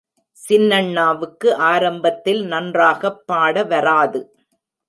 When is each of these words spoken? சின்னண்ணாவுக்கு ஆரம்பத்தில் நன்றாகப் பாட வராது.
சின்னண்ணாவுக்கு 0.37 1.49
ஆரம்பத்தில் 1.65 2.41
நன்றாகப் 2.45 3.21
பாட 3.27 3.63
வராது. 3.63 4.21